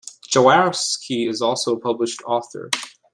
Jaworski 0.31 1.29
is 1.29 1.43
also 1.43 1.73
a 1.75 1.79
published 1.79 2.23
author. 2.25 2.71